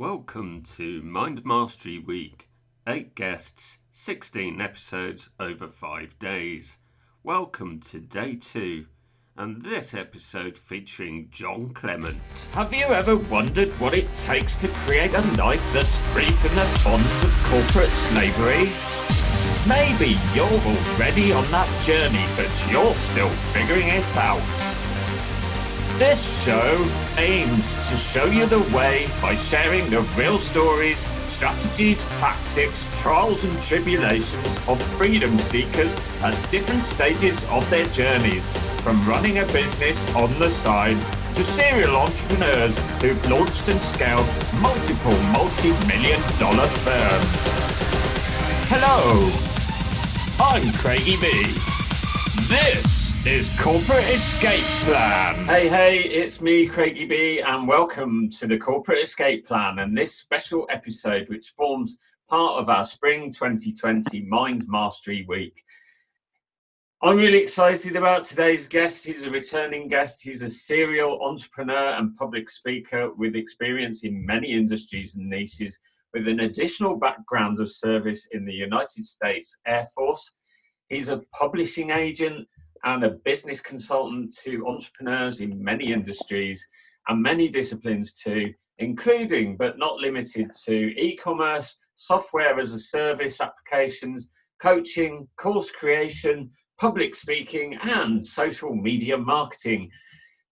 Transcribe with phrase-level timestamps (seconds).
[0.00, 2.48] Welcome to Mind Mastery Week.
[2.86, 6.78] Eight guests, 16 episodes over five days.
[7.22, 8.86] Welcome to day two,
[9.36, 12.16] and this episode featuring John Clement.
[12.52, 16.80] Have you ever wondered what it takes to create a life that's free from the
[16.82, 18.72] bonds of corporate slavery?
[19.68, 24.59] Maybe you're already on that journey, but you're still figuring it out.
[26.00, 30.96] This show aims to show you the way by sharing the real stories,
[31.28, 38.48] strategies, tactics, trials, and tribulations of freedom seekers at different stages of their journeys,
[38.80, 40.96] from running a business on the side
[41.34, 44.26] to serial entrepreneurs who've launched and scaled
[44.62, 47.30] multiple multi million dollar firms.
[48.72, 49.28] Hello,
[50.40, 51.28] I'm Craigie B.
[52.48, 55.34] This is Corporate Escape Plan.
[55.44, 60.14] Hey, hey, it's me, Craigie B, and welcome to the Corporate Escape Plan and this
[60.14, 61.98] special episode, which forms
[62.30, 65.62] part of our Spring 2020 Mind Mastery Week.
[67.02, 69.04] I'm really excited about today's guest.
[69.04, 70.22] He's a returning guest.
[70.22, 75.78] He's a serial entrepreneur and public speaker with experience in many industries and niches,
[76.14, 80.36] with an additional background of service in the United States Air Force.
[80.88, 82.48] He's a publishing agent
[82.84, 86.66] and a business consultant to entrepreneurs in many industries
[87.08, 93.40] and many disciplines too, including but not limited to e commerce, software as a service
[93.40, 99.90] applications, coaching, course creation, public speaking, and social media marketing.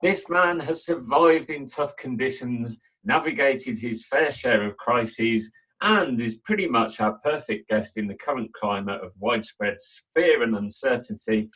[0.02, 5.50] This man has survived in tough conditions, navigated his fair share of crises,
[5.82, 9.78] and is pretty much our perfect guest in the current climate of widespread
[10.14, 11.50] fear and uncertainty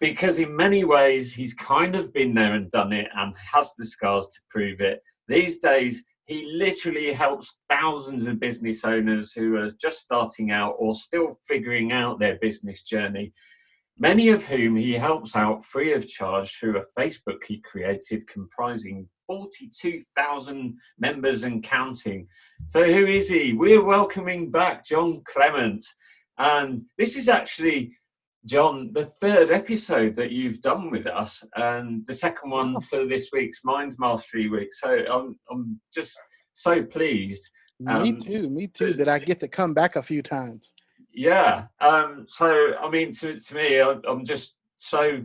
[0.00, 3.86] because in many ways he's kind of been there and done it and has the
[3.86, 5.02] scars to prove it.
[5.26, 10.94] These days, he literally helps thousands of business owners who are just starting out or
[10.94, 13.32] still figuring out their business journey,
[13.98, 19.08] many of whom he helps out free of charge through a Facebook he created comprising
[19.26, 22.26] 42,000 members and counting.
[22.66, 23.54] So, who is he?
[23.54, 25.84] We're welcoming back John Clement.
[26.38, 27.92] And this is actually
[28.48, 33.28] John, the third episode that you've done with us, and the second one for this
[33.32, 34.72] week's Mind Mastery Week.
[34.72, 36.18] So I'm, I'm just
[36.54, 37.50] so pleased.
[37.86, 38.48] Um, me too.
[38.48, 38.94] Me too.
[38.94, 40.72] That I get to come back a few times.
[41.12, 41.66] Yeah.
[41.80, 45.22] Um, so I mean, to to me, I, I'm just so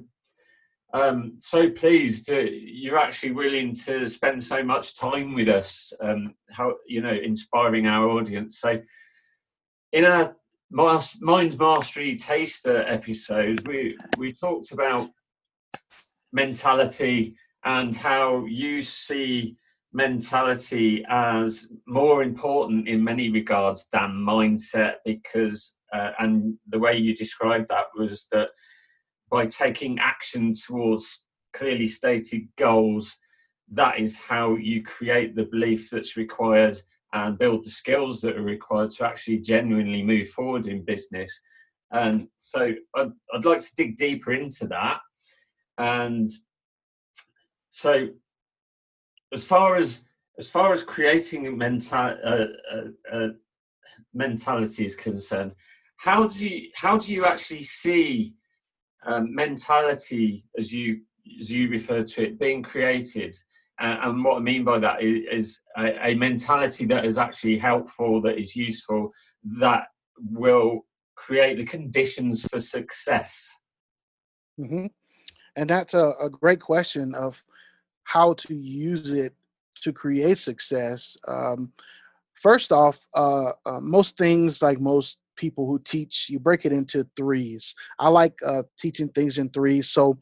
[0.94, 5.94] um, so pleased that you're actually willing to spend so much time with us.
[6.02, 8.60] Um, how you know, inspiring our audience.
[8.60, 8.82] So
[9.94, 10.36] in our
[10.74, 15.08] mind mastery taster episode, we we talked about
[16.32, 19.56] mentality and how you see
[19.94, 27.16] mentality as more important in many regards than mindset because uh, and the way you
[27.16, 28.50] described that was that
[29.30, 33.16] by taking action towards clearly stated goals
[33.72, 36.82] that is how you create the belief that's required
[37.14, 41.32] and build the skills that are required to actually genuinely move forward in business.
[41.92, 45.00] And so I'd, I'd like to dig deeper into that.
[45.78, 46.32] And
[47.70, 48.10] so,
[49.32, 50.04] as far as
[50.40, 53.28] as far as creating mental uh,
[54.14, 55.54] mentality is concerned,
[55.98, 58.34] how do you how do you actually see
[59.06, 61.02] um, mentality as you
[61.40, 63.36] as you refer to it being created
[63.80, 67.58] uh, and what I mean by that is, is a, a, mentality that is actually
[67.58, 69.12] helpful, that is useful,
[69.60, 69.86] that
[70.18, 70.86] will
[71.16, 73.58] create the conditions for success.
[74.60, 74.88] Mm-hmm.
[75.56, 77.44] And that's a, a, great question of
[78.04, 79.34] how to use it
[79.82, 81.18] to create success.
[81.28, 81.72] Um,
[82.36, 87.08] first off, uh, uh, most things, like most people who teach, you break it into
[87.16, 87.74] threes.
[87.98, 89.90] I like uh, teaching things in threes.
[89.90, 90.20] So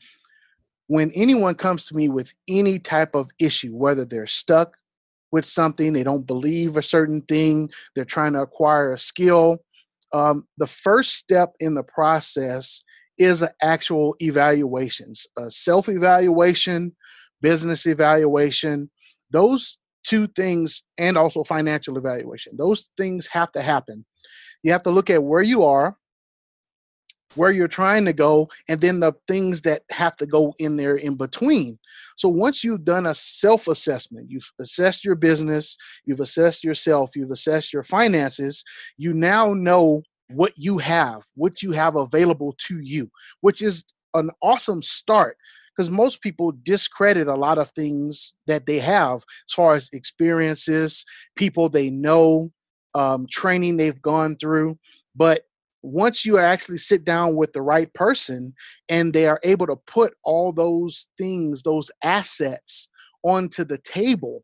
[0.92, 4.76] when anyone comes to me with any type of issue, whether they're stuck
[5.32, 9.60] with something, they don't believe a certain thing, they're trying to acquire a skill,
[10.12, 12.84] um, the first step in the process
[13.18, 16.94] is an actual evaluations, a self evaluation,
[17.42, 18.92] business evaluation.
[19.30, 24.06] Those two things, and also financial evaluation, those things have to happen.
[24.62, 25.96] You have to look at where you are,
[27.36, 30.96] where you're trying to go and then the things that have to go in there
[30.96, 31.78] in between
[32.18, 37.74] so once you've done a self-assessment you've assessed your business you've assessed yourself you've assessed
[37.74, 38.64] your finances
[38.98, 43.10] you now know what you have what you have available to you
[43.42, 45.38] which is an awesome start
[45.76, 51.06] because most people discredit a lot of things that they have as far as experiences,
[51.36, 52.50] people they know,
[52.94, 54.78] um, training they've gone through.
[55.16, 55.42] But
[55.84, 58.54] once you actually sit down with the right person
[58.90, 62.90] and they are able to put all those things, those assets
[63.24, 64.44] onto the table,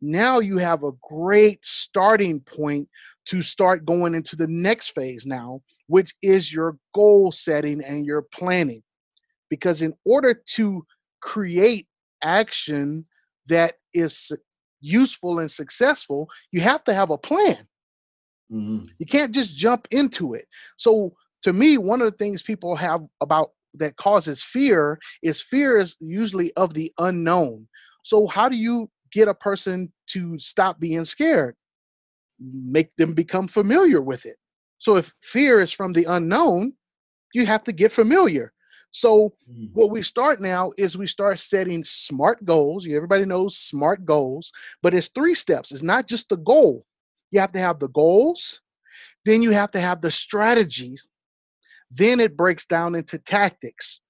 [0.00, 2.88] now you have a great starting point
[3.26, 8.22] to start going into the next phase now, which is your goal setting and your
[8.22, 8.82] planning.
[9.48, 10.84] Because in order to
[11.20, 11.86] create
[12.24, 13.06] action
[13.48, 14.32] that is
[14.80, 17.58] useful and successful, you have to have a plan.
[18.50, 18.84] Mm-hmm.
[18.98, 20.46] You can't just jump into it.
[20.76, 21.12] So,
[21.42, 25.96] to me, one of the things people have about that causes fear is fear is
[26.00, 27.68] usually of the unknown.
[28.02, 31.56] So, how do you get a person to stop being scared?
[32.38, 34.36] Make them become familiar with it.
[34.78, 36.74] So, if fear is from the unknown,
[37.34, 38.52] you have to get familiar.
[38.90, 39.66] So, mm-hmm.
[39.72, 42.86] what we start now is we start setting smart goals.
[42.86, 44.52] Everybody knows smart goals,
[44.82, 45.72] but it's three steps.
[45.72, 46.84] It's not just the goal,
[47.32, 48.60] you have to have the goals,
[49.24, 51.08] then you have to have the strategies,
[51.90, 54.00] then it breaks down into tactics.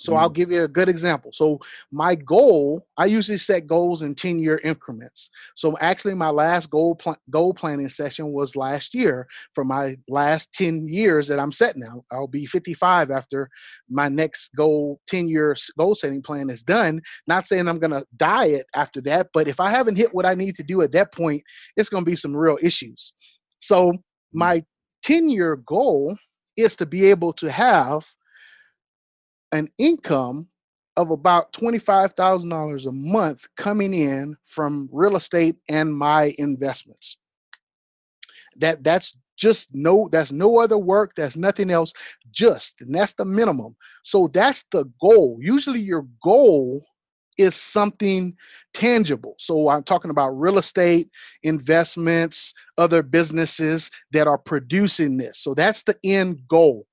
[0.00, 0.34] So I'll mm.
[0.34, 1.30] give you a good example.
[1.32, 1.60] So
[1.92, 5.30] my goal, I usually set goals in 10 year increments.
[5.54, 10.54] So actually my last goal pl- goal planning session was last year for my last
[10.54, 12.04] 10 years that I'm setting now.
[12.10, 13.50] I'll be 55 after
[13.90, 17.02] my next goal 10 year goal setting plan is done.
[17.26, 20.34] Not saying I'm going to diet after that, but if I haven't hit what I
[20.34, 21.42] need to do at that point,
[21.76, 23.12] it's going to be some real issues.
[23.60, 23.98] So
[24.32, 24.62] my
[25.02, 26.16] 10 year goal
[26.56, 28.06] is to be able to have
[29.52, 30.48] an income
[30.96, 37.16] of about $25,000 a month coming in from real estate and my investments.
[38.56, 41.94] That that's just no that's no other work, that's nothing else,
[42.30, 43.76] just and that's the minimum.
[44.04, 45.38] So that's the goal.
[45.40, 46.84] Usually your goal
[47.38, 48.36] is something
[48.74, 49.34] tangible.
[49.38, 51.08] So I'm talking about real estate,
[51.42, 55.38] investments, other businesses that are producing this.
[55.38, 56.86] So that's the end goal.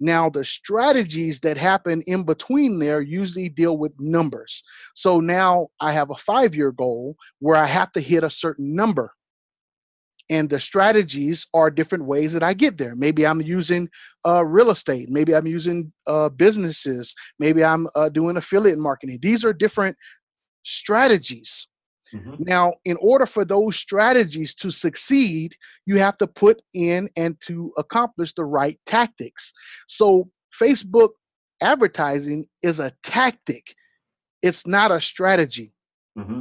[0.00, 4.62] Now, the strategies that happen in between there usually deal with numbers.
[4.94, 8.74] So now I have a five year goal where I have to hit a certain
[8.74, 9.12] number.
[10.30, 12.94] And the strategies are different ways that I get there.
[12.94, 13.88] Maybe I'm using
[14.26, 15.08] uh, real estate.
[15.08, 17.14] Maybe I'm using uh, businesses.
[17.38, 19.18] Maybe I'm uh, doing affiliate marketing.
[19.22, 19.96] These are different
[20.64, 21.66] strategies.
[22.14, 22.34] Mm-hmm.
[22.40, 25.54] Now, in order for those strategies to succeed,
[25.86, 29.52] you have to put in and to accomplish the right tactics.
[29.86, 31.10] So, Facebook
[31.60, 33.74] advertising is a tactic,
[34.42, 35.72] it's not a strategy.
[36.18, 36.40] Mm-hmm.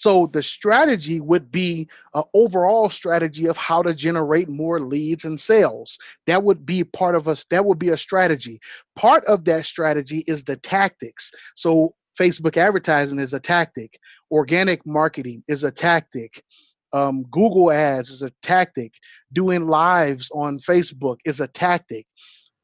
[0.00, 5.38] So the strategy would be an overall strategy of how to generate more leads and
[5.38, 5.98] sales.
[6.26, 7.44] That would be part of us.
[7.50, 8.60] That would be a strategy.
[8.96, 11.30] Part of that strategy is the tactics.
[11.54, 13.98] So Facebook advertising is a tactic,
[14.30, 16.42] organic marketing is a tactic,
[16.92, 18.94] um, Google ads is a tactic,
[19.32, 22.06] doing lives on Facebook is a tactic.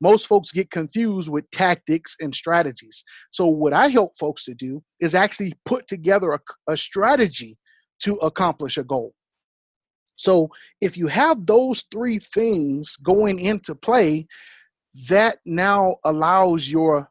[0.00, 3.02] Most folks get confused with tactics and strategies.
[3.30, 7.56] So, what I help folks to do is actually put together a, a strategy
[8.00, 9.14] to accomplish a goal.
[10.16, 10.50] So,
[10.80, 14.26] if you have those three things going into play,
[15.08, 17.08] that now allows your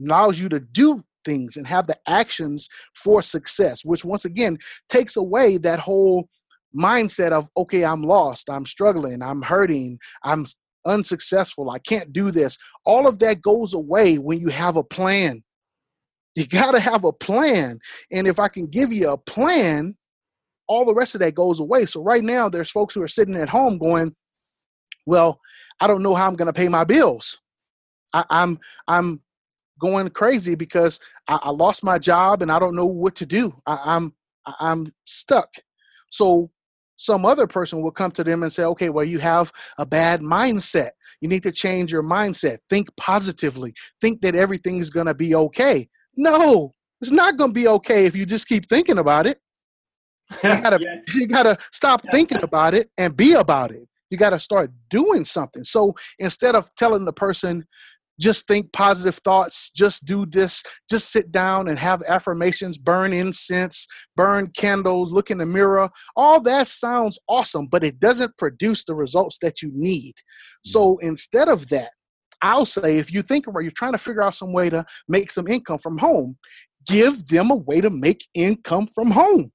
[0.00, 4.56] allows you to do things and have the actions for success, which once again
[4.88, 6.28] takes away that whole
[6.74, 10.46] mindset of, okay, I'm lost, I'm struggling, I'm hurting, I'm
[10.86, 12.56] unsuccessful, I can't do this.
[12.86, 15.42] All of that goes away when you have a plan.
[16.34, 17.78] You got to have a plan.
[18.10, 19.96] And if I can give you a plan,
[20.68, 21.84] all the rest of that goes away.
[21.84, 24.14] So right now, there's folks who are sitting at home going,
[25.06, 25.40] well,
[25.80, 27.38] I don't know how I'm going to pay my bills.
[28.12, 29.22] I, am I'm, I'm
[29.78, 33.54] going crazy because I, I, lost my job and I don't know what to do.
[33.66, 34.14] I, I'm
[34.60, 35.48] I'm stuck.
[36.10, 36.50] So
[36.96, 40.20] some other person will come to them and say, okay, well, you have a bad
[40.20, 40.90] mindset.
[41.20, 42.58] You need to change your mindset.
[42.70, 43.74] Think positively.
[44.00, 45.88] Think that everything's going to be okay.
[46.16, 49.38] No, it's not going to be okay if you just keep thinking about it.
[50.42, 51.14] You gotta, yes.
[51.14, 53.88] you gotta stop thinking about it and be about it.
[54.10, 55.62] You gotta start doing something.
[55.62, 57.64] So instead of telling the person,
[58.20, 63.86] just think positive thoughts, just do this, just sit down and have affirmations, burn incense,
[64.16, 65.90] burn candles, look in the mirror.
[66.16, 70.14] All that sounds awesome, but it doesn't produce the results that you need.
[70.64, 71.90] So instead of that,
[72.42, 75.30] I'll say if you think about you're trying to figure out some way to make
[75.30, 76.36] some income from home,
[76.86, 79.52] give them a way to make income from home.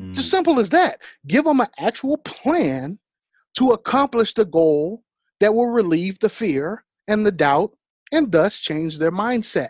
[0.00, 0.10] Mm.
[0.10, 0.98] It's as simple as that.
[1.26, 2.98] Give them an actual plan
[3.58, 5.02] to accomplish the goal
[5.40, 7.72] that will relieve the fear and the doubt
[8.12, 9.68] and thus change their mindset.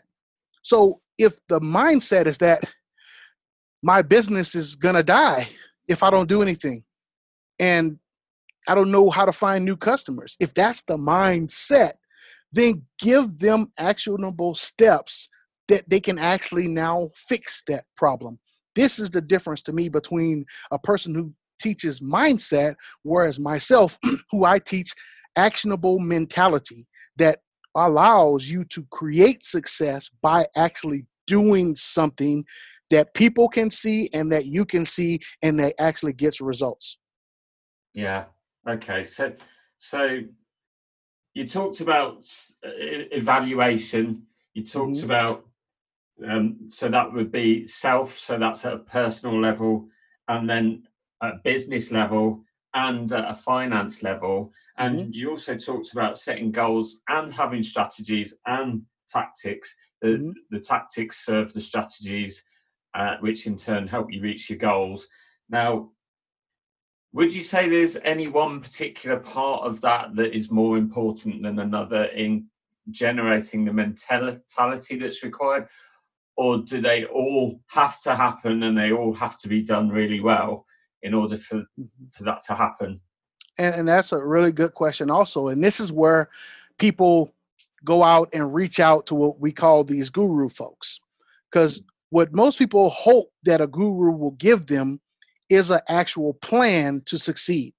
[0.62, 2.62] So if the mindset is that
[3.82, 5.48] my business is going to die
[5.88, 6.84] if I don't do anything
[7.58, 7.98] and
[8.68, 11.92] I don't know how to find new customers, if that's the mindset,
[12.52, 15.28] then give them actionable steps
[15.68, 18.38] that they can actually now fix that problem.
[18.74, 23.98] This is the difference to me between a person who teaches mindset, whereas myself,
[24.30, 24.92] who I teach
[25.36, 26.86] actionable mentality
[27.16, 27.40] that
[27.74, 32.44] allows you to create success by actually doing something
[32.90, 36.98] that people can see and that you can see and that actually gets results.
[37.94, 38.24] Yeah.
[38.68, 39.04] Okay.
[39.04, 39.32] So,
[39.78, 40.20] so
[41.34, 42.22] you talked about
[42.62, 44.22] evaluation.
[44.54, 45.04] You talked mm-hmm.
[45.04, 45.46] about
[46.26, 48.18] um, so that would be self.
[48.18, 49.88] So that's at a personal level,
[50.28, 50.84] and then
[51.22, 54.52] at business level and at a finance level.
[54.78, 55.10] And mm-hmm.
[55.12, 59.74] you also talked about setting goals and having strategies and tactics.
[60.00, 60.30] The, mm-hmm.
[60.50, 62.42] the tactics serve the strategies,
[62.94, 65.06] uh, which in turn help you reach your goals.
[65.48, 65.90] Now,
[67.12, 71.58] would you say there's any one particular part of that that is more important than
[71.58, 72.46] another in
[72.90, 75.68] generating the mentality that's required?
[76.36, 80.20] Or do they all have to happen and they all have to be done really
[80.20, 80.64] well
[81.02, 82.06] in order for, mm-hmm.
[82.12, 83.00] for that to happen?
[83.58, 85.48] And, and that's a really good question, also.
[85.48, 86.30] And this is where
[86.78, 87.34] people
[87.84, 91.00] go out and reach out to what we call these guru folks.
[91.50, 95.00] Because what most people hope that a guru will give them
[95.48, 97.74] is an actual plan to succeed.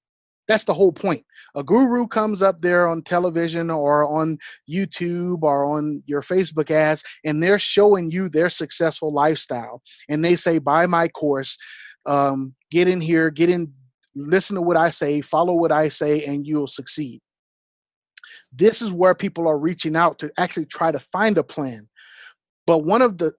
[0.48, 1.26] That's the whole point.
[1.56, 4.38] A guru comes up there on television or on
[4.70, 9.82] YouTube or on your Facebook ads, and they're showing you their successful lifestyle.
[10.10, 11.58] And they say, buy my course,
[12.06, 13.74] um, get in here, get in,
[14.16, 17.20] listen to what I say, follow what I say, and you'll succeed.
[18.52, 21.88] This is where people are reaching out to actually try to find a plan.
[22.66, 23.34] But one of the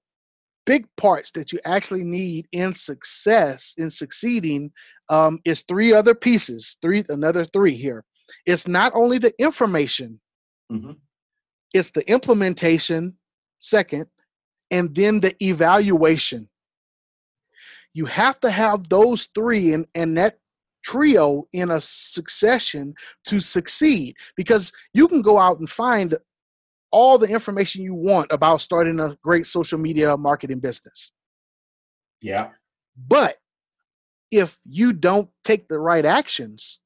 [0.66, 4.72] big parts that you actually need in success in succeeding
[5.10, 8.04] um, is three other pieces three another three here
[8.46, 10.20] it's not only the information
[10.72, 10.92] mm-hmm.
[11.72, 13.14] it's the implementation
[13.60, 14.06] second
[14.70, 16.48] and then the evaluation
[17.92, 20.38] you have to have those three and, and that
[20.84, 26.14] trio in a succession to succeed because you can go out and find
[26.92, 31.12] all the information you want about starting a great social media marketing business.
[32.22, 32.50] Yeah.
[32.96, 33.36] But
[34.30, 36.80] if you don't take the right actions,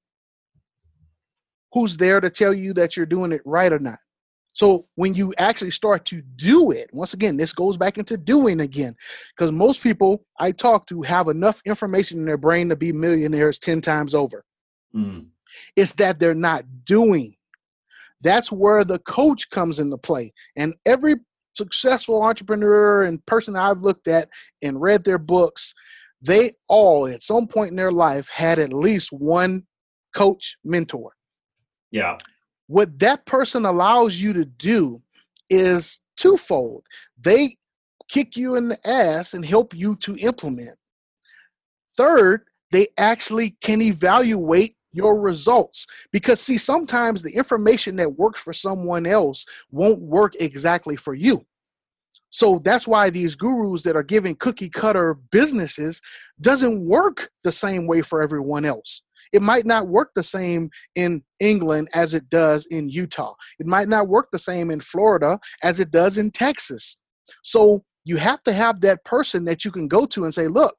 [1.73, 3.99] who's there to tell you that you're doing it right or not?
[4.59, 8.59] So when you actually start to do it, once again, this goes back into doing
[8.59, 8.97] again,
[9.37, 13.61] because most people I talk to have enough information in their brain to be millionaires
[13.61, 14.45] 10 times over.
[14.93, 15.27] Mm.
[15.77, 17.35] It's that they're not doing.
[18.21, 20.33] That's where the coach comes into play.
[20.57, 21.15] And every
[21.55, 24.29] successful entrepreneur and person I've looked at
[24.61, 25.73] and read their books,
[26.21, 29.69] they all at some point in their life had at least one
[30.17, 31.13] coach mentor.
[31.93, 32.19] Yeah.
[32.69, 35.03] What that person allows you to do
[35.51, 36.85] is twofold.
[37.19, 37.57] They
[38.09, 40.79] kick you in the ass and help you to implement.
[41.97, 45.87] Third, they actually can evaluate your results.
[46.13, 51.45] Because, see, sometimes the information that works for someone else won't work exactly for you.
[52.31, 56.03] So that's why these gurus that are giving cookie cutter businesses
[56.41, 59.03] doesn't work the same way for everyone else.
[59.33, 63.35] It might not work the same in England as it does in Utah.
[63.59, 66.97] It might not work the same in Florida as it does in Texas.
[67.43, 70.75] So you have to have that person that you can go to and say, look,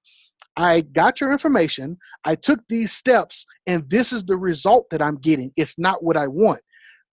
[0.58, 1.98] I got your information.
[2.26, 5.52] I took these steps, and this is the result that I'm getting.
[5.56, 6.60] It's not what I want.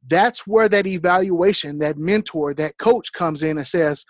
[0.08, 4.04] That's where that evaluation, that mentor, that coach comes in and says,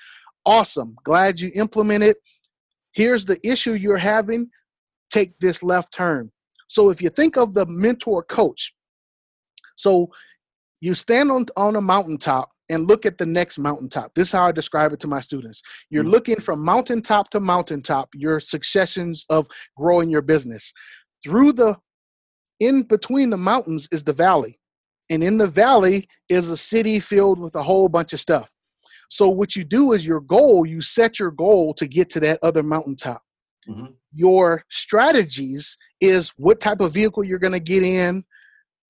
[0.45, 2.17] Awesome, glad you implemented.
[2.93, 4.49] Here's the issue you're having.
[5.11, 6.31] Take this left turn.
[6.69, 8.75] So if you think of the mentor coach,
[9.77, 10.11] so
[10.81, 14.13] you stand on, on a mountaintop and look at the next mountaintop.
[14.15, 15.63] This is how I describe it to my students.
[15.91, 16.13] You're mm-hmm.
[16.13, 19.47] looking from mountaintop to mountaintop, your successions of
[19.77, 20.73] growing your business.
[21.25, 21.77] Through the
[22.59, 24.59] in between the mountains is the valley.
[25.11, 28.53] And in the valley is a city filled with a whole bunch of stuff.
[29.09, 32.41] So what you do is your goal, you set your goal to get to that
[32.43, 33.23] other mountaintop.
[33.69, 33.93] Mm-hmm.
[34.13, 38.25] Your strategies is what type of vehicle you're going to get in,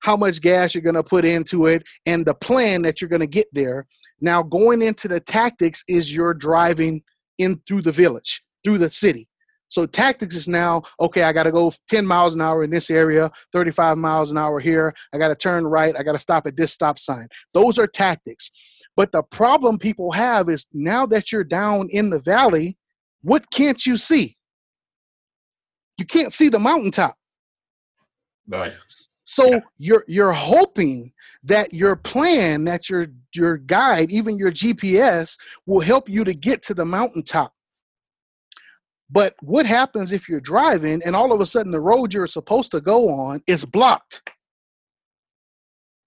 [0.01, 3.21] how much gas you're going to put into it, and the plan that you're going
[3.21, 3.87] to get there.
[4.21, 7.03] Now, going into the tactics is your driving
[7.39, 9.29] in through the village, through the city.
[9.69, 11.25] So tactics is now okay.
[11.25, 14.61] I got to go 10 miles an hour in this area, 35 miles an hour
[14.61, 14.95] here.
[15.13, 15.95] I got to turn right.
[15.99, 17.27] I got to stop at this stop sign.
[17.53, 18.51] Those are tactics.
[18.97, 22.77] But the problem people have is now that you're down in the valley,
[23.23, 24.36] what can't you see?
[25.99, 27.17] You can't see the mountaintop.
[28.49, 28.73] Right.
[29.25, 29.61] So yeah.
[29.77, 31.13] you're you're hoping
[31.43, 35.37] that your plan, that your your guide, even your GPS,
[35.67, 37.53] will help you to get to the mountaintop.
[39.11, 42.73] But what happens if you're driving and all of a sudden the road you're supposed
[42.73, 44.31] to go on is blocked?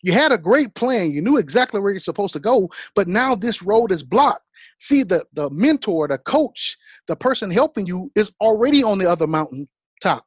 [0.01, 3.35] You had a great plan, you knew exactly where you're supposed to go, but now
[3.35, 4.49] this road is blocked.
[4.77, 6.77] See, the, the mentor, the coach,
[7.07, 9.67] the person helping you is already on the other mountain
[9.99, 10.25] top.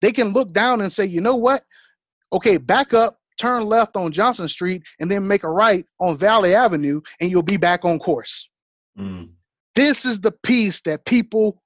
[0.00, 1.62] They can look down and say, you know what?
[2.32, 6.54] Okay, back up, turn left on Johnson Street, and then make a right on Valley
[6.54, 8.48] Avenue, and you'll be back on course.
[8.98, 9.30] Mm.
[9.74, 11.62] This is the piece that people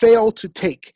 [0.00, 0.92] fail to take.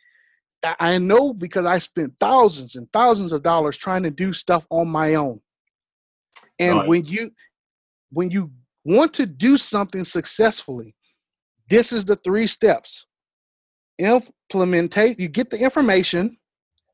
[0.80, 4.88] I know because I spent thousands and thousands of dollars trying to do stuff on
[4.88, 5.40] my own.
[6.58, 6.88] And right.
[6.88, 7.30] when you
[8.10, 8.50] when you
[8.84, 10.94] want to do something successfully,
[11.68, 13.06] this is the three steps.
[14.00, 16.36] Implementate, you get the information,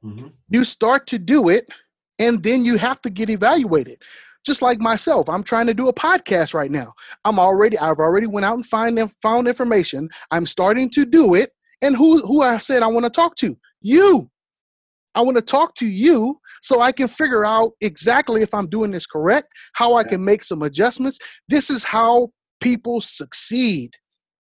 [0.04, 0.28] mm-hmm.
[0.48, 1.72] you start to do it,
[2.18, 3.96] and then you have to get evaluated.
[4.44, 6.92] Just like myself, I'm trying to do a podcast right now.
[7.24, 10.08] I'm already, I've already went out and find found information.
[10.30, 13.56] I'm starting to do it, and who who I said I want to talk to?
[13.80, 14.28] You.
[15.14, 18.90] I want to talk to you so I can figure out exactly if I'm doing
[18.90, 21.18] this correct, how I can make some adjustments.
[21.48, 22.30] This is how
[22.60, 23.90] people succeed.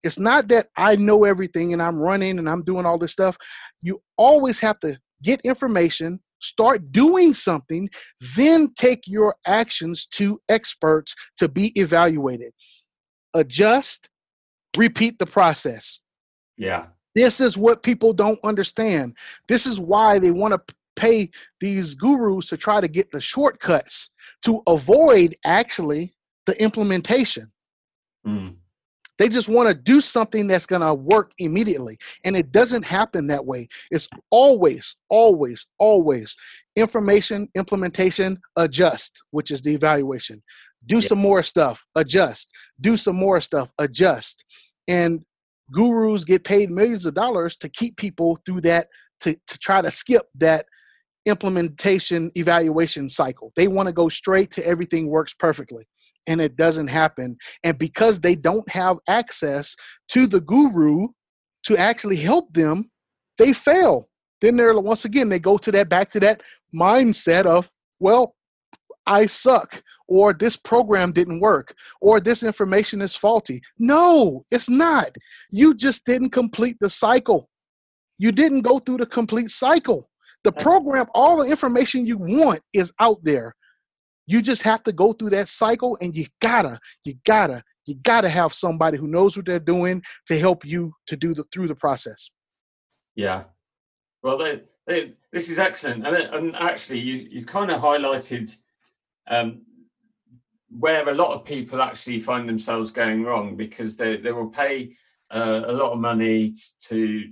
[0.04, 3.38] It's not that I know everything and I'm running and I'm doing all this stuff.
[3.82, 7.90] You always have to get information, start doing something,
[8.36, 12.52] then take your actions to experts to be evaluated.
[13.34, 14.10] Adjust,
[14.78, 16.02] repeat the process.
[16.58, 16.88] Yeah.
[17.16, 19.16] This is what people don't understand.
[19.48, 24.10] This is why they want to pay these gurus to try to get the shortcuts
[24.44, 26.14] to avoid actually
[26.46, 27.52] the implementation.
[28.26, 28.56] Mm.
[29.18, 31.98] They just want to do something that's going to work immediately.
[32.26, 33.68] And it doesn't happen that way.
[33.92, 36.36] It's always, always, always
[36.76, 40.42] information, implementation, adjust, which is the evaluation.
[40.86, 41.02] Do yeah.
[41.02, 42.50] some more stuff, adjust.
[42.82, 44.44] Do some more stuff, adjust.
[44.88, 45.24] And
[45.72, 48.88] gurus get paid millions of dollars to keep people through that
[49.22, 50.66] to, to try to skip that
[51.26, 55.84] implementation evaluation cycle they want to go straight to everything works perfectly
[56.28, 59.76] and it doesn't happen and because they don't have access
[60.08, 61.08] to the guru
[61.64, 62.90] to actually help them
[63.38, 64.10] they fail
[64.42, 66.42] then they're once again they go to that back to that
[66.76, 68.36] mindset of well
[69.08, 73.62] I suck, or this program didn't work, or this information is faulty.
[73.78, 75.10] No, it's not.
[75.52, 77.50] You just didn't complete the cycle.
[78.18, 80.10] You didn't go through the complete cycle.
[80.44, 83.56] The program, all the information you want is out there.
[84.28, 88.30] You just have to go through that cycle, and you gotta, you gotta, you gotta
[88.30, 91.76] have somebody who knows what they're doing to help you to do the through the
[91.76, 92.32] process.
[93.16, 93.44] Yeah.
[94.24, 98.56] Well, they, they, this is excellent, and, and actually, you you kind of highlighted
[99.28, 99.62] um,
[100.80, 104.96] where a lot of people actually find themselves going wrong because they, they will pay
[105.34, 107.24] uh, a lot of money to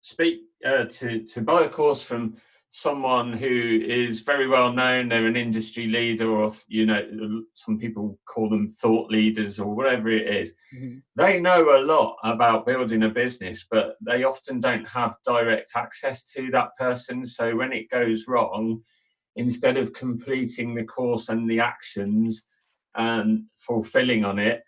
[0.00, 2.36] speak uh, to to buy a course from
[2.72, 8.16] someone who is very well known they're an industry leader or you know some people
[8.26, 10.54] call them thought leaders or whatever it is.
[10.74, 10.98] Mm-hmm.
[11.16, 16.24] they know a lot about building a business but they often don't have direct access
[16.32, 18.80] to that person so when it goes wrong
[19.36, 22.44] instead of completing the course and the actions
[22.96, 24.62] and fulfilling on it,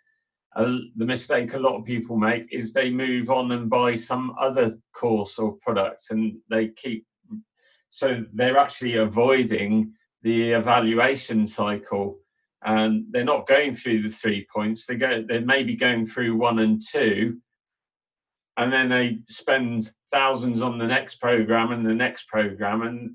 [0.55, 4.35] uh, the mistake a lot of people make is they move on and buy some
[4.39, 7.07] other course or product and they keep
[7.93, 12.19] so they're actually avoiding the evaluation cycle
[12.65, 16.37] and they're not going through the three points they go they may be going through
[16.37, 17.39] one and two
[18.57, 23.13] and then they spend thousands on the next program and the next program and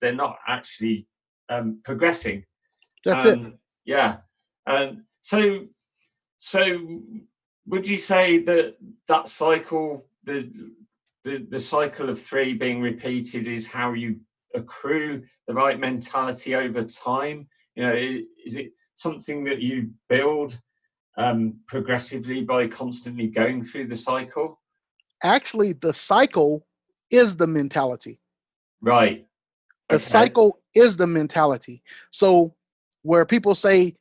[0.00, 1.06] they're not actually
[1.48, 2.44] um, progressing.
[3.04, 3.52] That's um, it.
[3.84, 4.18] Yeah.
[4.66, 5.66] And so,
[6.38, 7.00] so
[7.66, 8.76] would you say that
[9.08, 10.50] that cycle, the,
[11.24, 14.20] the the cycle of three being repeated, is how you
[14.54, 17.48] accrue the right mentality over time?
[17.74, 20.58] You know, is it something that you build
[21.16, 24.60] um, progressively by constantly going through the cycle?
[25.22, 26.66] Actually, the cycle
[27.10, 28.20] is the mentality.
[28.80, 29.26] Right.
[29.88, 30.02] The okay.
[30.02, 31.82] cycle is the mentality.
[32.10, 32.54] So
[33.02, 33.96] where people say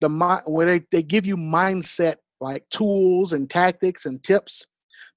[0.00, 4.66] the mind, where they, they give you mindset like tools and tactics and tips,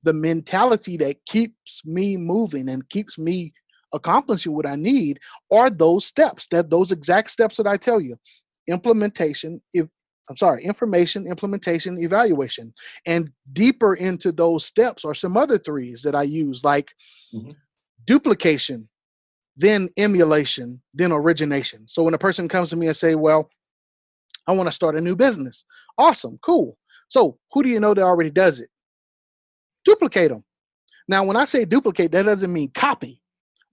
[0.03, 3.53] the mentality that keeps me moving and keeps me
[3.93, 5.19] accomplishing what I need
[5.51, 8.17] are those steps, that those exact steps that I tell you.
[8.67, 9.87] Implementation, if
[10.29, 12.73] I'm sorry, information, implementation, evaluation.
[13.05, 16.91] And deeper into those steps are some other threes that I use, like
[17.33, 17.51] mm-hmm.
[18.05, 18.89] duplication,
[19.55, 21.87] then emulation, then origination.
[21.87, 23.49] So when a person comes to me and say, Well,
[24.47, 25.65] I want to start a new business.
[25.97, 26.77] Awesome, cool.
[27.09, 28.69] So who do you know that already does it?
[29.87, 30.43] Duplicate them.
[31.07, 33.21] Now, when I say duplicate, that doesn't mean copy.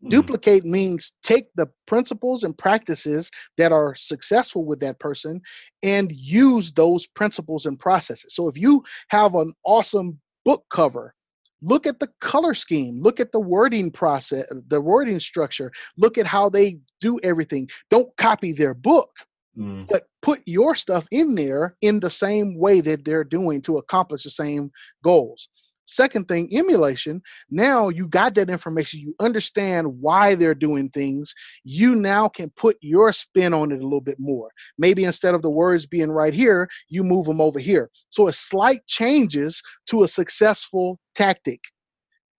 [0.00, 0.10] Mm-hmm.
[0.10, 5.40] Duplicate means take the principles and practices that are successful with that person
[5.82, 8.32] and use those principles and processes.
[8.32, 11.16] So if you have an awesome book cover,
[11.60, 16.26] look at the color scheme, look at the wording process, the wording structure, look at
[16.26, 17.68] how they do everything.
[17.90, 19.10] Don't copy their book.
[19.58, 19.86] Mm.
[19.88, 24.24] But put your stuff in there in the same way that they're doing to accomplish
[24.24, 24.70] the same
[25.02, 25.48] goals.
[25.86, 27.22] Second thing, emulation.
[27.50, 29.00] Now you got that information.
[29.00, 31.34] You understand why they're doing things.
[31.64, 34.50] You now can put your spin on it a little bit more.
[34.78, 37.90] Maybe instead of the words being right here, you move them over here.
[38.10, 41.60] So a slight changes to a successful tactic.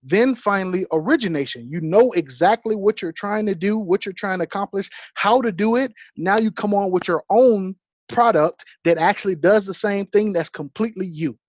[0.02, 1.68] Then finally, origination.
[1.68, 5.52] You know exactly what you're trying to do, what you're trying to accomplish, how to
[5.52, 5.92] do it.
[6.16, 7.76] Now you come on with your own
[8.08, 11.40] product that actually does the same thing that's completely you.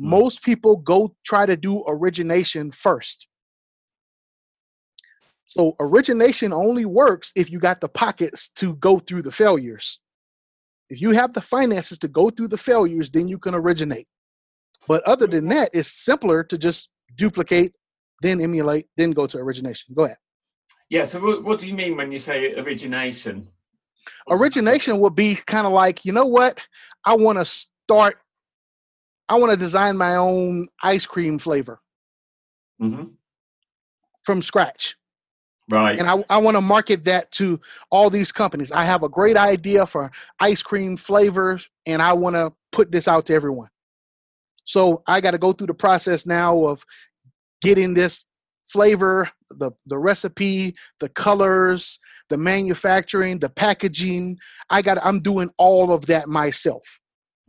[0.00, 0.08] Mm.
[0.08, 3.26] Most people go try to do origination first.
[5.46, 9.98] So origination only works if you got the pockets to go through the failures.
[10.88, 14.06] If you have the finances to go through the failures, then you can originate.
[14.88, 17.72] But other than that, it's simpler to just duplicate,
[18.22, 19.94] then emulate, then go to origination.
[19.94, 20.16] Go ahead.
[20.88, 21.04] Yeah.
[21.04, 23.48] So what, what do you mean when you say origination?
[24.28, 26.64] Origination would be kind of like, you know what?
[27.04, 28.18] I want to start
[29.30, 31.80] I want to design my own ice cream flavor
[32.82, 33.04] mm-hmm.
[34.24, 34.96] from scratch.
[35.70, 35.96] Right.
[35.96, 38.72] And I, I want to market that to all these companies.
[38.72, 43.06] I have a great idea for ice cream flavors, and I want to put this
[43.06, 43.68] out to everyone.
[44.64, 46.84] So I got to go through the process now of
[47.62, 48.26] getting this
[48.64, 54.38] flavor, the, the recipe, the colors, the manufacturing, the packaging.
[54.70, 56.99] I got I'm doing all of that myself.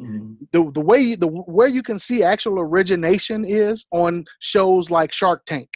[0.01, 0.43] Mm-hmm.
[0.51, 5.45] The the way the where you can see actual origination is on shows like Shark
[5.45, 5.69] Tank.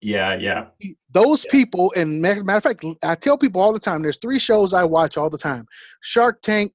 [0.00, 0.66] Yeah, yeah.
[1.12, 1.50] Those yeah.
[1.52, 4.02] people, and matter of fact, I tell people all the time.
[4.02, 5.66] There's three shows I watch all the time:
[6.02, 6.72] Shark Tank,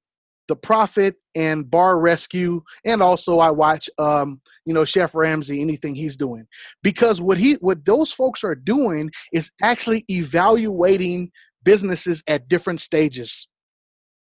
[0.48, 2.62] The Profit, and Bar Rescue.
[2.86, 6.46] And also, I watch, um, you know, Chef Ramsay, anything he's doing,
[6.82, 11.30] because what he, what those folks are doing is actually evaluating
[11.62, 13.46] businesses at different stages.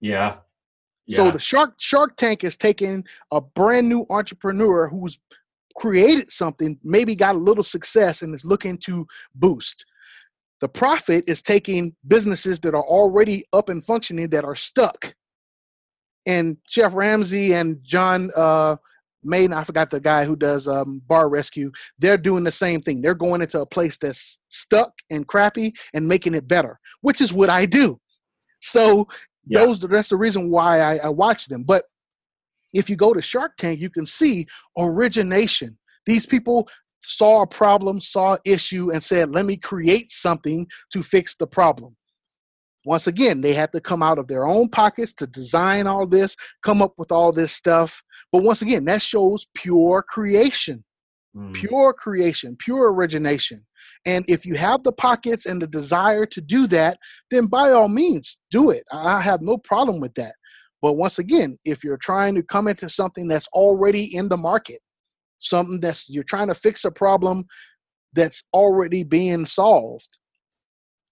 [0.02, 0.36] Yeah,
[1.10, 5.20] so the Shark Shark Tank is taking a brand new entrepreneur who's
[5.76, 9.86] created something, maybe got a little success and is looking to boost.
[10.62, 15.14] The profit is taking businesses that are already up and functioning that are stuck.
[16.26, 18.76] And Chef Ramsay and John uh,
[19.24, 23.02] Maiden, I forgot the guy who does um, Bar Rescue, they're doing the same thing.
[23.02, 27.32] They're going into a place that's stuck and crappy and making it better, which is
[27.32, 28.00] what I do.
[28.62, 29.08] So
[29.46, 29.66] yeah.
[29.66, 31.64] those that's the reason why I, I watch them.
[31.64, 31.86] But
[32.74, 34.46] if you go to Shark Tank, you can see
[34.78, 35.78] origination.
[36.06, 36.70] These people
[37.02, 41.96] saw a problem, saw issue, and said, let me create something to fix the problem.
[42.86, 46.36] Once again, they had to come out of their own pockets to design all this,
[46.64, 48.02] come up with all this stuff.
[48.32, 50.84] But once again, that shows pure creation,
[51.36, 51.54] mm.
[51.54, 53.66] pure creation, pure origination.
[54.06, 56.98] And if you have the pockets and the desire to do that,
[57.32, 58.84] then by all means, do it.
[58.92, 60.36] I have no problem with that.
[60.82, 64.80] But once again, if you're trying to come into something that's already in the market,
[65.40, 67.46] something that's you're trying to fix a problem
[68.14, 70.18] that's already being solved,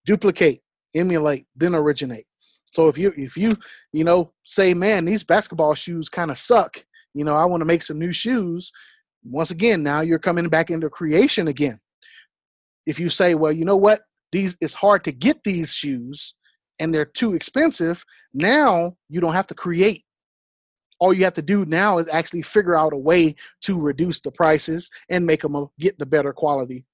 [0.06, 0.60] duplicate,
[0.96, 2.26] emulate, then originate.
[2.66, 3.56] So if you if you
[3.92, 6.78] you know say, man, these basketball shoes kind of suck,
[7.14, 8.72] you know, I want to make some new shoes.
[9.32, 11.80] Once again, now you're coming back into creation again
[12.88, 16.34] if you say, well, you know what, these it's hard to get these shoes
[16.80, 20.04] and they're too expensive, now you don't have to create.
[21.00, 24.32] All you have to do now is actually figure out a way to reduce the
[24.32, 26.86] prices and make them get the better quality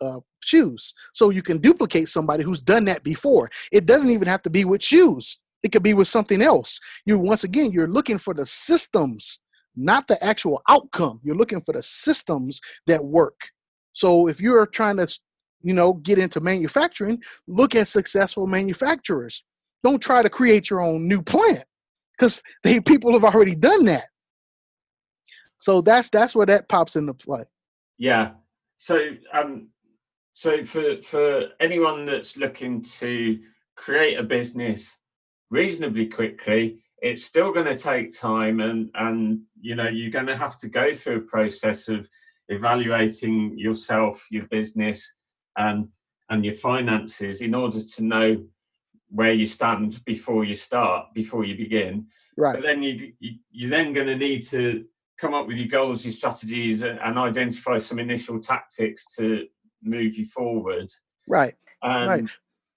[0.00, 0.94] uh, shoes.
[1.12, 3.50] So you can duplicate somebody who's done that before.
[3.70, 5.38] It doesn't even have to be with shoes.
[5.62, 6.80] It could be with something else.
[7.04, 9.40] You once again, you're looking for the systems,
[9.76, 11.20] not the actual outcome.
[11.22, 13.40] You're looking for the systems that work.
[13.92, 15.08] So if you're trying to
[15.66, 19.44] you know, get into manufacturing, look at successful manufacturers.
[19.82, 21.64] Don't try to create your own new plant
[22.16, 24.04] because they people have already done that.
[25.58, 27.44] So that's that's where that pops into play.
[27.98, 28.32] Yeah.
[28.78, 29.68] So um
[30.30, 33.40] so for for anyone that's looking to
[33.74, 34.96] create a business
[35.50, 40.36] reasonably quickly it's still going to take time and and you know you're going to
[40.36, 42.08] have to go through a process of
[42.48, 45.14] evaluating yourself your business
[45.56, 45.88] and
[46.30, 48.44] and your finances in order to know
[49.10, 52.06] where you stand before you start before you begin.
[52.36, 52.54] Right.
[52.54, 54.84] But then you, you you're then going to need to
[55.18, 59.46] come up with your goals your strategies and, identify some initial tactics to
[59.82, 60.92] move you forward.
[61.26, 61.54] Right.
[61.82, 62.30] And Right.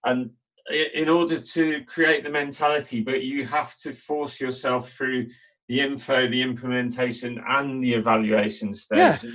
[0.05, 0.29] and
[0.69, 5.27] in order to create the mentality but you have to force yourself through
[5.67, 9.29] the info the implementation and the evaluation stage Yeah.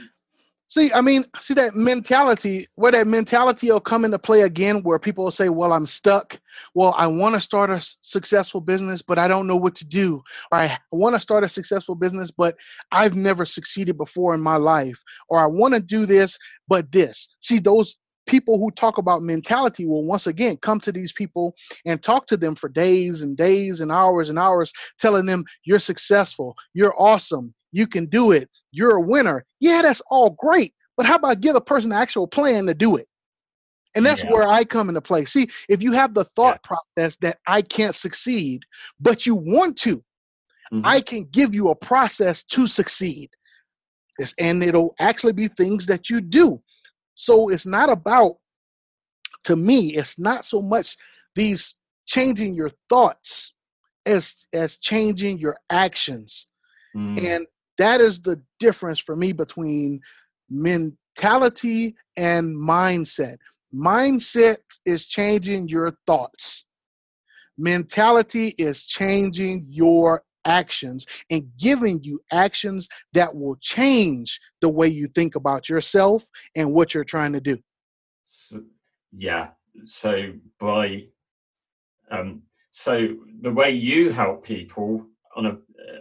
[0.67, 4.99] See, I mean, see that mentality, where that mentality will come into play again, where
[4.99, 6.41] people will say, Well, I'm stuck.
[6.75, 10.25] Well, I want to start a successful business, but I don't know what to do.
[10.51, 12.57] Or I want to start a successful business, but
[12.91, 15.03] I've never succeeded before in my life.
[15.29, 17.29] Or I want to do this, but this.
[17.41, 22.03] See, those people who talk about mentality will once again come to these people and
[22.03, 26.57] talk to them for days and days and hours and hours, telling them, You're successful,
[26.73, 29.45] you're awesome, you can do it, you're a winner.
[29.61, 30.75] Yeah, that's all great.
[30.97, 33.07] But how about give a person an actual plan to do it?
[33.97, 34.31] And that's Yeah.
[34.31, 35.25] where I come into play.
[35.25, 38.63] See, if you have the thought process that I can't succeed,
[39.01, 40.05] but you want to,
[40.73, 40.83] Mhm.
[40.85, 43.31] I can give you a process to succeed.
[44.19, 46.63] It's, and it'll actually be things that you do.
[47.15, 48.37] So it's not about,
[49.45, 50.97] to me, it's not so much
[51.35, 53.55] these changing your thoughts
[54.07, 56.49] as as changing your actions.
[56.97, 57.25] Mm.
[57.25, 57.47] And
[57.79, 60.01] that is the difference for me between
[60.51, 63.37] mentality and mindset.
[63.75, 66.67] Mindset is changing your thoughts.
[67.59, 75.07] Mentality is changing your actions and giving you actions that will change the way you
[75.07, 76.25] think about yourself
[76.57, 77.59] and what you're trying to do.
[78.25, 78.63] So,
[79.17, 79.51] yeah.
[79.87, 81.07] So by
[82.11, 83.09] um, so
[83.41, 85.59] the way you help people on a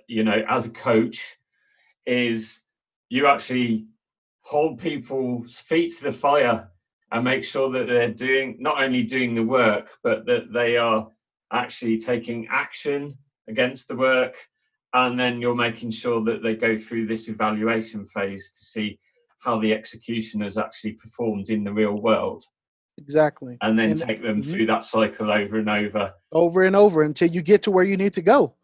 [0.07, 1.37] you know as a coach
[2.05, 2.61] is
[3.09, 3.85] you actually
[4.41, 6.69] hold people's feet to the fire
[7.11, 11.07] and make sure that they're doing not only doing the work but that they are
[11.51, 14.35] actually taking action against the work
[14.93, 18.99] and then you're making sure that they go through this evaluation phase to see
[19.43, 22.43] how the execution has actually performed in the real world
[22.99, 23.57] Exactly.
[23.61, 24.49] and then And- take them mhm.
[24.53, 27.97] through that cycle over and over Over and over until you get to where you
[27.97, 28.55] need to go.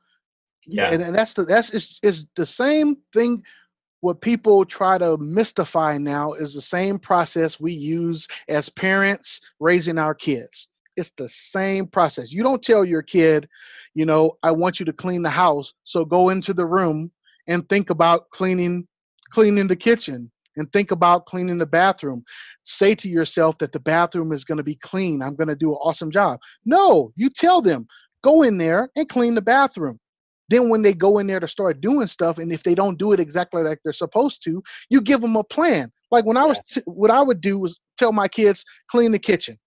[0.65, 3.43] yeah and, and that's the that's it's, is the same thing
[4.01, 9.97] what people try to mystify now is the same process we use as parents raising
[9.97, 10.67] our kids
[10.99, 12.31] it's the same process.
[12.31, 13.47] You don't tell your kid
[13.93, 17.11] you know i want you to clean the house so go into the room
[17.47, 18.87] and think about cleaning
[19.31, 22.23] cleaning the kitchen and think about cleaning the bathroom.
[22.63, 25.71] Say to yourself that the bathroom is going to be clean i'm going to do
[25.71, 26.39] an awesome job.
[26.65, 27.87] No you tell them
[28.23, 29.99] go in there and clean the bathroom.
[30.49, 33.11] Then when they go in there to start doing stuff and if they don't do
[33.11, 35.91] it exactly like they're supposed to you give them a plan.
[36.11, 39.19] Like when i was t- what i would do was tell my kids clean the
[39.19, 39.57] kitchen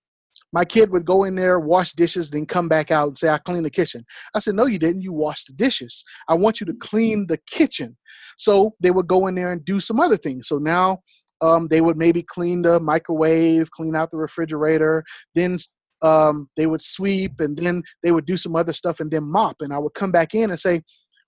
[0.53, 3.38] my kid would go in there wash dishes then come back out and say i
[3.38, 4.05] cleaned the kitchen.
[4.35, 5.03] I said no you didn't.
[5.03, 6.05] You washed the dishes.
[6.29, 7.97] I want you to clean the kitchen.
[8.37, 10.49] So they would go in there and do some other things.
[10.49, 10.99] So now
[11.41, 15.59] um, they would maybe clean the microwave clean out the refrigerator then
[16.03, 19.57] um, they would sweep and then they would do some other stuff and then mop.
[19.61, 20.83] And I would come back in and say,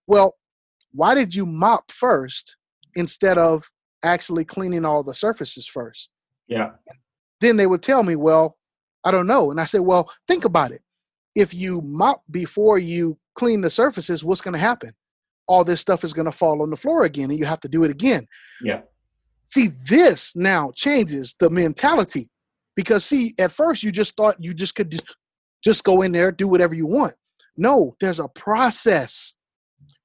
[0.07, 0.35] Well,
[0.93, 2.57] why did you mop first
[2.95, 3.65] instead of
[4.03, 6.11] actually cleaning all the surfaces first?
[6.49, 6.71] yeah.
[7.41, 8.57] Then they would tell me, Well,
[9.05, 9.51] I don't know.
[9.51, 10.83] And I said, Well, think about it.
[11.35, 14.93] If you mop before you clean the surfaces, what's going to happen?
[15.47, 17.69] All this stuff is going to fall on the floor again and you have to
[17.69, 18.27] do it again.
[18.63, 18.81] yeah
[19.55, 22.29] See, this now changes the mentality
[22.75, 25.17] because, see, at first you just thought you just could just,
[25.63, 27.15] just go in there, do whatever you want.
[27.57, 29.35] No, there's a process.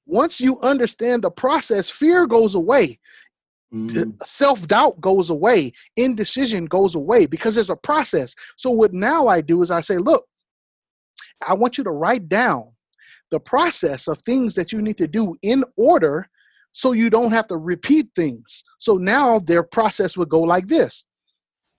[0.06, 3.00] Once you understand the process, fear goes away,
[3.74, 4.20] Mm.
[4.26, 8.34] self doubt goes away, indecision goes away because there's a process.
[8.58, 10.26] So, what now I do is I say, look,
[11.48, 12.72] I want you to write down
[13.32, 16.28] the process of things that you need to do in order
[16.72, 18.64] so you don't have to repeat things.
[18.80, 21.06] So now their process would go like this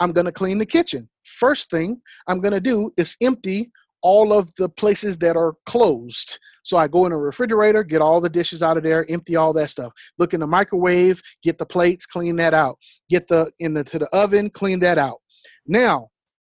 [0.00, 1.08] I'm going to clean the kitchen.
[1.22, 3.70] First thing I'm going to do is empty
[4.02, 6.38] all of the places that are closed.
[6.62, 9.52] So I go in a refrigerator, get all the dishes out of there, empty all
[9.54, 9.92] that stuff.
[10.18, 12.78] Look in the microwave, get the plates, clean that out.
[13.08, 15.18] Get the in the to the oven, clean that out.
[15.66, 16.08] Now,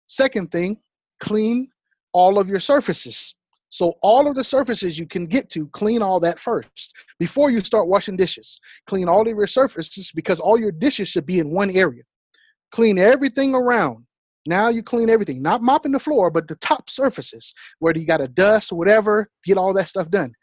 [0.07, 0.77] second thing,
[1.19, 1.69] clean
[2.13, 3.35] all of your surfaces.
[3.69, 7.59] So all of the surfaces you can get to, clean all that first before you
[7.59, 8.59] start washing dishes.
[8.87, 12.03] Clean all of your surfaces because all your dishes should be in one area.
[12.71, 14.05] Clean everything around.
[14.49, 18.17] Now you clean everything, not mopping the floor, but the top surfaces where you got
[18.17, 20.33] to dust whatever, get all that stuff done.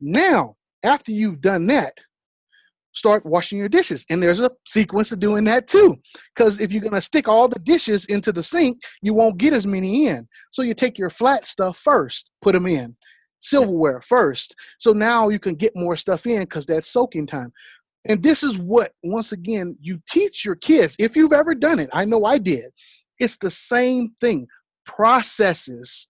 [0.00, 1.94] Now, after you've done that,
[2.92, 4.04] start washing your dishes.
[4.10, 5.96] And there's a sequence of doing that too.
[6.34, 9.54] Because if you're going to stick all the dishes into the sink, you won't get
[9.54, 10.28] as many in.
[10.52, 12.94] So you take your flat stuff first, put them in.
[13.40, 14.54] Silverware first.
[14.78, 17.50] So now you can get more stuff in because that's soaking time.
[18.06, 20.96] And this is what, once again, you teach your kids.
[20.98, 22.64] If you've ever done it, I know I did.
[23.18, 24.46] It's the same thing.
[24.84, 26.08] Processes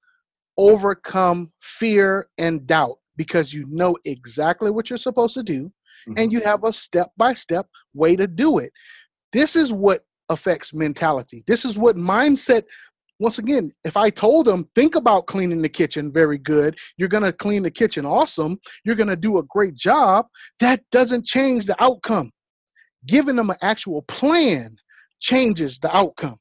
[0.56, 5.64] overcome fear and doubt because you know exactly what you're supposed to do
[6.08, 6.14] mm-hmm.
[6.16, 8.70] and you have a step by step way to do it.
[9.32, 11.42] This is what affects mentality.
[11.46, 12.62] This is what mindset.
[13.20, 17.22] Once again, if I told them, think about cleaning the kitchen very good, you're going
[17.22, 20.26] to clean the kitchen awesome, you're going to do a great job,
[20.60, 22.30] that doesn't change the outcome.
[23.06, 24.76] Giving them an actual plan
[25.20, 26.38] changes the outcome.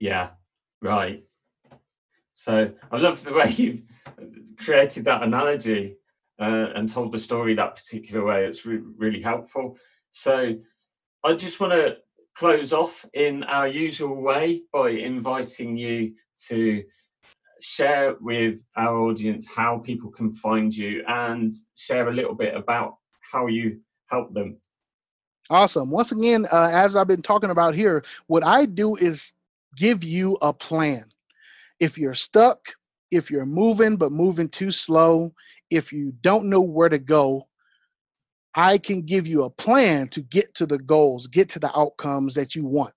[0.00, 0.30] Yeah,
[0.82, 1.24] right.
[2.34, 3.82] So I love the way you've
[4.58, 5.96] created that analogy
[6.40, 8.44] uh, and told the story that particular way.
[8.44, 9.76] It's re- really helpful.
[10.10, 10.56] So
[11.24, 11.96] I just want to
[12.36, 16.12] close off in our usual way by inviting you
[16.48, 16.84] to
[17.60, 22.96] share with our audience how people can find you and share a little bit about
[23.32, 24.58] how you help them.
[25.48, 25.90] Awesome.
[25.90, 29.32] Once again, uh, as I've been talking about here, what I do is
[29.76, 31.04] give you a plan.
[31.78, 32.58] If you're stuck,
[33.10, 35.32] if you're moving but moving too slow,
[35.70, 37.48] if you don't know where to go,
[38.54, 42.34] I can give you a plan to get to the goals, get to the outcomes
[42.34, 42.94] that you want.